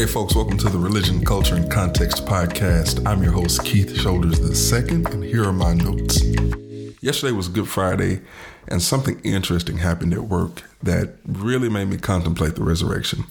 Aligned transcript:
Hey, 0.00 0.06
folks, 0.06 0.34
welcome 0.34 0.56
to 0.56 0.70
the 0.70 0.78
Religion, 0.78 1.22
Culture, 1.22 1.56
and 1.56 1.70
Context 1.70 2.24
podcast. 2.24 3.06
I'm 3.06 3.22
your 3.22 3.32
host, 3.32 3.62
Keith 3.66 3.94
Shoulders 3.94 4.40
II, 4.72 5.04
and 5.04 5.22
here 5.22 5.44
are 5.44 5.52
my 5.52 5.74
notes. 5.74 6.22
Yesterday 7.02 7.32
was 7.32 7.48
Good 7.48 7.68
Friday, 7.68 8.22
and 8.66 8.80
something 8.80 9.20
interesting 9.24 9.76
happened 9.76 10.14
at 10.14 10.22
work 10.22 10.62
that 10.82 11.16
really 11.26 11.68
made 11.68 11.88
me 11.88 11.98
contemplate 11.98 12.54
the 12.54 12.64
resurrection. 12.64 13.26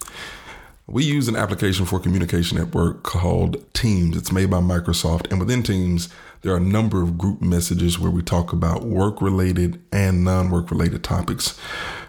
We 0.91 1.03
use 1.03 1.27
an 1.27 1.35
application 1.35 1.85
for 1.85 1.99
communication 1.99 2.57
at 2.57 2.73
work 2.73 3.03
called 3.03 3.63
Teams. 3.75 4.17
It's 4.17 4.31
made 4.31 4.49
by 4.49 4.57
Microsoft, 4.57 5.29
and 5.29 5.39
within 5.39 5.61
Teams, 5.61 6.09
there 6.41 6.51
are 6.51 6.57
a 6.57 6.61
number 6.61 7.03
of 7.03 7.15
group 7.15 7.43
messages 7.43 7.99
where 7.99 8.09
we 8.09 8.23
talk 8.23 8.51
about 8.51 8.85
work 8.85 9.21
related 9.21 9.79
and 9.91 10.23
non 10.23 10.49
work 10.49 10.71
related 10.71 11.03
topics. 11.03 11.59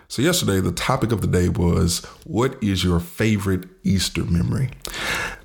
So, 0.09 0.23
yesterday, 0.23 0.61
the 0.61 0.73
topic 0.73 1.13
of 1.13 1.21
the 1.21 1.27
day 1.27 1.51
was 1.51 2.07
What 2.25 2.57
is 2.63 2.83
your 2.83 3.01
favorite 3.01 3.69
Easter 3.85 4.25
memory? 4.25 4.71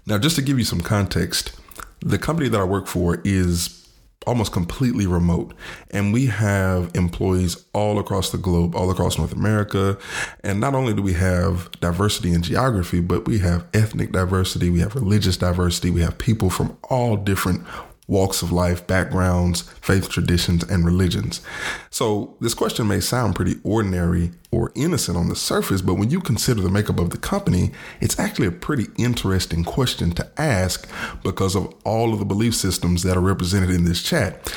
Now, 0.06 0.18
just 0.18 0.38
to 0.38 0.42
give 0.42 0.58
you 0.58 0.64
some 0.64 0.80
context, 0.80 1.60
the 2.00 2.18
company 2.18 2.48
that 2.48 2.62
I 2.62 2.64
work 2.64 2.88
for 2.88 3.22
is 3.26 3.85
almost 4.26 4.52
completely 4.52 5.08
remote. 5.08 5.54
And 5.92 6.14
we 6.14 6.28
have 6.28 6.92
employees 6.94 7.66
all 7.74 8.00
across 8.00 8.32
the 8.32 8.38
globe, 8.38 8.76
all 8.76 8.90
across 8.92 9.18
North 9.18 9.34
America. 9.34 9.98
And 10.44 10.60
not 10.60 10.76
only 10.76 10.94
do 10.94 11.02
we 11.02 11.14
have 11.14 11.70
diversity 11.80 12.34
in 12.34 12.42
geography, 12.42 13.02
but 13.02 13.28
we 13.28 13.40
have 13.40 13.66
ethnic 13.74 14.12
diversity, 14.12 14.70
we 14.70 14.80
have 14.80 14.96
religious 14.96 15.38
diversity, 15.38 15.90
we 15.90 16.02
have 16.02 16.18
people 16.18 16.50
from 16.50 16.78
all 16.90 17.18
different 17.18 17.66
walks 18.08 18.42
of 18.42 18.52
life, 18.52 18.86
backgrounds, 18.86 19.62
faith 19.82 20.10
traditions, 20.10 20.64
and 20.64 20.86
religions. 20.86 21.42
So, 21.90 22.36
this 22.40 22.54
question 22.54 22.88
may 22.88 23.00
sound 23.00 23.36
pretty 23.36 23.56
ordinary 23.64 24.32
or 24.52 24.72
innocent 24.76 25.18
on 25.18 25.30
the 25.30 25.36
surface, 25.36 25.82
but 25.82 25.96
when 25.96 26.12
you 26.12 26.22
consider 26.22 26.62
the 26.62 26.70
makeup 26.70 27.00
of 27.00 27.10
the 27.10 27.18
company, 27.18 27.72
it's 28.02 28.20
actually 28.20 28.48
a 28.48 28.52
pretty 28.52 28.88
interesting 28.98 29.64
question 29.64 30.12
to 30.12 30.30
ask 30.38 30.88
because 31.24 31.56
of 31.56 31.74
all 31.84 32.14
of 32.14 32.20
the 32.20 32.26
belief 32.26 32.56
systems 32.56 33.04
that 33.04 33.18
are 33.18 33.22
represented 33.22 33.70
in 33.70 33.86
this 33.86 34.04
chat. 34.04 34.54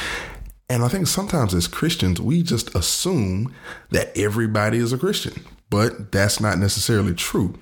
And 0.70 0.84
I 0.84 0.88
think 0.88 1.06
sometimes 1.06 1.54
as 1.54 1.66
Christians, 1.66 2.20
we 2.20 2.42
just 2.42 2.74
assume 2.74 3.54
that 3.90 4.16
everybody 4.16 4.78
is 4.78 4.92
a 4.92 4.98
Christian, 4.98 5.44
but 5.70 6.12
that's 6.12 6.40
not 6.40 6.58
necessarily 6.58 7.14
true. 7.14 7.58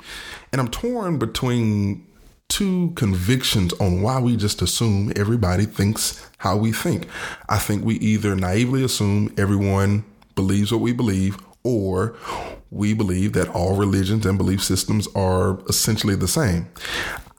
And 0.51 0.61
I'm 0.61 0.69
torn 0.69 1.19
between 1.19 2.05
two 2.49 2.93
convictions 2.95 3.73
on 3.75 4.03
why 4.03 4.21
we 4.21 4.37
just 4.37 4.63
assume 4.63 5.13
everybody 5.17 5.65
thinks 5.67 6.29
how 6.39 6.57
we 6.57 6.73
think. 6.73 7.07
I 7.49 7.59
think 7.59 7.85
we 7.85 7.97
either 7.97 8.35
naively 8.35 8.85
assume 8.85 9.35
everyone 9.37 10.05
believes 10.35 10.73
what 10.73 10.81
we 10.81 10.93
believe, 10.93 11.39
or 11.65 12.17
we 12.71 12.95
believe 12.95 13.33
that 13.33 13.49
all 13.49 13.77
religions 13.77 14.27
and 14.27 14.39
belief 14.39 14.63
systems 14.63 15.09
are 15.15 15.59
essentially 15.69 16.15
the 16.15 16.29
same. 16.29 16.69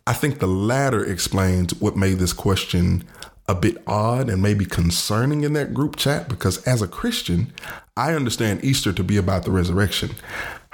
I 0.06 0.14
think 0.14 0.40
the 0.40 0.48
latter 0.48 1.04
explains 1.04 1.74
what 1.82 1.96
made 1.96 2.20
this 2.20 2.34
question 2.34 3.04
a 3.48 3.56
bit 3.56 3.82
odd 3.88 4.30
and 4.30 4.42
maybe 4.42 4.66
concerning 4.66 5.44
in 5.44 5.54
that 5.54 5.74
group 5.74 5.96
chat 5.96 6.28
because 6.28 6.62
as 6.64 6.82
a 6.82 6.88
Christian, 6.88 7.54
I 7.96 8.14
understand 8.14 8.64
Easter 8.64 8.92
to 8.92 9.04
be 9.04 9.18
about 9.18 9.44
the 9.44 9.52
resurrection. 9.52 10.12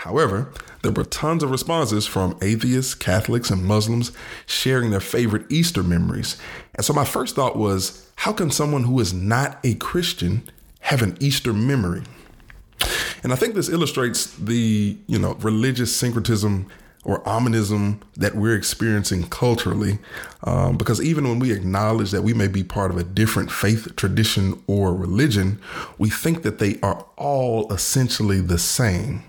However, 0.04 0.52
there 0.82 0.92
were 0.92 1.06
tons 1.06 1.44
of 1.44 1.52
responses 1.52 2.06
from 2.06 2.38
atheists, 2.42 2.94
Catholics, 2.94 3.50
and 3.50 3.64
Muslims 3.64 4.12
sharing 4.46 4.92
their 4.92 5.00
favorite 5.00 5.50
Easter 5.50 5.82
memories. 5.82 6.36
And 6.76 6.84
so 6.84 6.92
my 6.92 7.06
first 7.06 7.36
thought 7.36 7.56
was 7.56 8.06
how 8.18 8.34
can 8.34 8.52
someone 8.52 8.84
who 8.84 9.00
is 9.00 9.14
not 9.14 9.60
a 9.64 9.76
Christian 9.76 10.52
have 10.82 11.02
an 11.02 11.16
Easter 11.22 11.54
memory? 11.54 12.04
And 13.24 13.32
I 13.32 13.38
think 13.38 13.56
this 13.56 13.70
illustrates 13.70 14.26
the, 14.36 14.98
you 15.08 15.18
know, 15.18 15.36
religious 15.36 15.96
syncretism 15.96 16.68
or 17.06 17.22
omnism 17.24 18.02
that 18.18 18.36
we're 18.36 18.58
experiencing 18.58 19.24
culturally. 19.30 20.00
Um, 20.44 20.76
because 20.76 21.02
even 21.02 21.30
when 21.30 21.40
we 21.40 21.54
acknowledge 21.54 22.12
that 22.12 22.24
we 22.24 22.34
may 22.34 22.50
be 22.50 22.66
part 22.66 22.92
of 22.92 22.98
a 22.98 23.06
different 23.06 23.54
faith 23.54 23.96
tradition 23.96 24.62
or 24.68 24.94
religion, 24.94 25.62
we 25.98 26.10
think 26.10 26.44
that 26.44 26.60
they 26.60 26.78
are 26.84 27.06
all 27.16 27.72
essentially 27.72 28.42
the 28.42 28.60
same. 28.60 29.24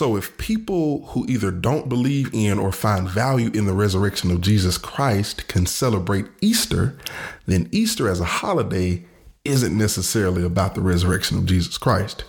So, 0.00 0.16
if 0.16 0.38
people 0.38 1.04
who 1.08 1.26
either 1.28 1.50
don't 1.50 1.90
believe 1.90 2.32
in 2.32 2.58
or 2.58 2.72
find 2.72 3.06
value 3.06 3.50
in 3.52 3.66
the 3.66 3.74
resurrection 3.74 4.30
of 4.30 4.40
Jesus 4.40 4.78
Christ 4.78 5.46
can 5.46 5.66
celebrate 5.66 6.24
Easter, 6.40 6.96
then 7.44 7.68
Easter 7.70 8.08
as 8.08 8.18
a 8.18 8.24
holiday 8.24 9.04
isn't 9.44 9.76
necessarily 9.76 10.42
about 10.42 10.74
the 10.74 10.80
resurrection 10.80 11.36
of 11.36 11.44
Jesus 11.44 11.76
Christ. 11.76 12.24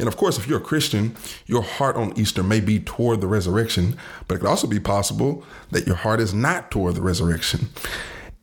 And 0.00 0.08
of 0.08 0.16
course, 0.16 0.38
if 0.38 0.48
you're 0.48 0.58
a 0.58 0.64
Christian, 0.64 1.14
your 1.46 1.62
heart 1.62 1.94
on 1.94 2.18
Easter 2.18 2.42
may 2.42 2.58
be 2.58 2.80
toward 2.80 3.20
the 3.20 3.28
resurrection, 3.28 3.96
but 4.26 4.34
it 4.34 4.38
could 4.38 4.48
also 4.48 4.66
be 4.66 4.80
possible 4.80 5.44
that 5.70 5.86
your 5.86 5.94
heart 5.94 6.18
is 6.18 6.34
not 6.34 6.72
toward 6.72 6.96
the 6.96 7.00
resurrection 7.00 7.68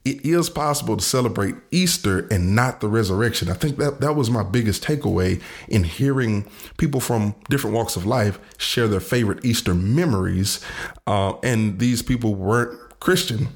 it 0.04 0.26
is 0.26 0.50
possible 0.50 0.98
to 0.98 1.04
celebrate 1.04 1.56
Easter 1.70 2.28
and 2.30 2.56
not 2.56 2.82
the 2.82 2.88
resurrection. 2.88 3.50
I 3.50 3.54
think 3.54 3.78
that 3.78 4.02
that 4.02 4.16
was 4.16 4.32
my 4.32 4.44
biggest 4.44 4.84
takeaway 4.84 5.42
in 5.68 5.84
hearing 5.84 6.50
people 6.78 7.00
from 7.00 7.36
different 7.50 7.76
walks 7.76 7.96
of 7.96 8.06
life 8.06 8.40
share 8.58 8.88
their 8.88 9.00
favorite 9.00 9.46
Easter 9.46 9.76
memories, 9.76 10.60
uh, 11.06 11.34
and 11.44 11.78
these 11.80 12.02
people 12.02 12.34
weren't 12.34 13.00
Christian. 13.00 13.50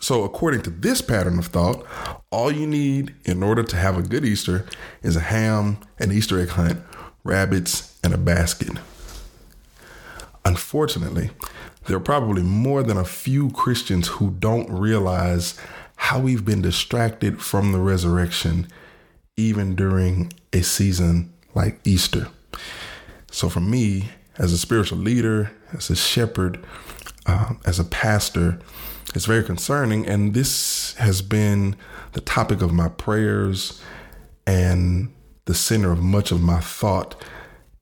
So, 0.00 0.22
according 0.24 0.60
to 0.62 0.70
this 0.70 1.00
pattern 1.00 1.38
of 1.38 1.46
thought, 1.46 1.82
all 2.30 2.52
you 2.52 2.66
need 2.66 3.14
in 3.24 3.42
order 3.42 3.62
to 3.62 3.76
have 3.76 3.96
a 3.96 4.02
good 4.02 4.24
Easter 4.24 4.66
is 5.02 5.16
a 5.16 5.20
ham, 5.20 5.78
an 5.98 6.12
Easter 6.12 6.38
egg 6.38 6.50
hunt, 6.50 6.82
rabbits, 7.22 7.98
and 8.04 8.12
a 8.12 8.18
basket. 8.18 8.76
Unfortunately, 10.44 11.30
there 11.86 11.96
are 11.96 12.00
probably 12.00 12.42
more 12.42 12.82
than 12.82 12.96
a 12.96 13.04
few 13.04 13.50
Christians 13.50 14.08
who 14.08 14.30
don't 14.30 14.70
realize 14.70 15.58
how 15.96 16.18
we've 16.18 16.44
been 16.44 16.62
distracted 16.62 17.42
from 17.42 17.72
the 17.72 17.78
resurrection, 17.78 18.68
even 19.36 19.74
during 19.74 20.32
a 20.52 20.62
season 20.62 21.32
like 21.54 21.78
Easter. 21.84 22.28
So, 23.30 23.48
for 23.48 23.60
me, 23.60 24.10
as 24.38 24.52
a 24.52 24.58
spiritual 24.58 24.98
leader, 24.98 25.50
as 25.72 25.90
a 25.90 25.96
shepherd, 25.96 26.64
uh, 27.26 27.54
as 27.64 27.78
a 27.78 27.84
pastor, 27.84 28.58
it's 29.14 29.26
very 29.26 29.44
concerning. 29.44 30.06
And 30.06 30.34
this 30.34 30.94
has 30.94 31.22
been 31.22 31.76
the 32.12 32.20
topic 32.20 32.62
of 32.62 32.72
my 32.72 32.88
prayers 32.88 33.80
and 34.46 35.12
the 35.44 35.54
center 35.54 35.92
of 35.92 36.02
much 36.02 36.32
of 36.32 36.40
my 36.40 36.60
thought 36.60 37.14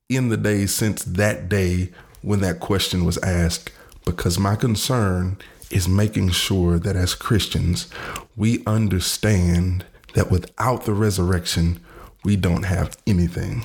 in 0.09 0.29
the 0.29 0.37
days 0.37 0.75
since 0.75 1.05
that 1.05 1.49
day 1.49 1.91
when 2.21 2.41
that 2.41 2.61
question 2.61 3.05
was 3.05 3.19
asked 3.19 3.71
because 4.05 4.39
my 4.39 4.57
concern 4.57 5.39
is 5.71 5.89
making 5.89 6.31
sure 6.31 6.79
that 6.79 6.97
as 6.97 7.15
Christians, 7.15 7.89
we 8.37 8.63
understand 8.67 9.85
that 10.15 10.31
without 10.31 10.85
the 10.85 10.93
resurrection, 10.93 11.81
we 12.25 12.37
don't 12.37 12.65
have 12.65 12.97
anything. 13.07 13.65